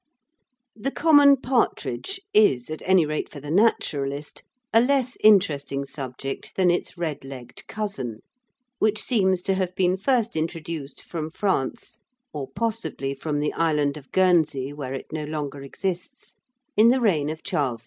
The 0.75 0.89
common 0.89 1.37
partridge 1.37 2.19
is 2.33 2.71
at 2.71 2.81
any 2.85 3.05
rate 3.05 3.29
for 3.29 3.39
the 3.39 3.51
naturalist 3.51 4.41
a 4.73 4.81
less 4.81 5.15
interesting 5.23 5.85
subject 5.85 6.55
than 6.55 6.71
its 6.71 6.97
red 6.97 7.23
legged 7.23 7.67
cousin, 7.67 8.21
which 8.79 8.99
seems 8.99 9.43
to 9.43 9.53
have 9.53 9.75
been 9.75 9.97
first 9.97 10.35
introduced 10.35 11.03
from 11.03 11.29
France 11.29 11.99
(or 12.33 12.47
possibly 12.55 13.13
from 13.13 13.37
the 13.37 13.53
island 13.53 13.95
of 13.95 14.11
Guernsey, 14.11 14.73
where 14.73 14.95
it 14.95 15.05
no 15.13 15.23
longer 15.23 15.61
exists) 15.61 16.35
in 16.75 16.89
the 16.89 16.99
reign 16.99 17.29
of 17.29 17.43
Charles 17.43 17.79
II. 17.79 17.79